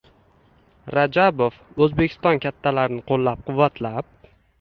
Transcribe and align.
Rajabov 0.95 1.59
O’zbekiston 1.87 2.41
kattalarini 2.45 3.05
qo‘llab-quvvatlab 3.13 4.09